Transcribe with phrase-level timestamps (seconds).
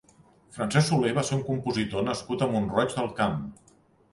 [0.55, 3.37] Francesc Soler va ser un compositor nascut a Mont-roig del Camp.